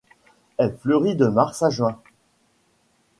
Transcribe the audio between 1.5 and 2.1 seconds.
à juin.